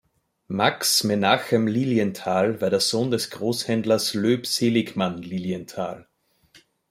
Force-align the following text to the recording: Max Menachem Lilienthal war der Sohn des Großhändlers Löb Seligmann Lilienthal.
Max 0.47 1.03
Menachem 1.03 1.67
Lilienthal 1.67 2.59
war 2.59 2.71
der 2.71 2.79
Sohn 2.79 3.11
des 3.11 3.29
Großhändlers 3.29 4.15
Löb 4.15 4.47
Seligmann 4.47 5.21
Lilienthal. 5.21 6.07